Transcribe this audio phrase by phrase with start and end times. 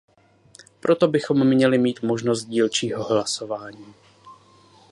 [0.79, 3.93] Proto bychom měli mít možnost dílčího hlasování.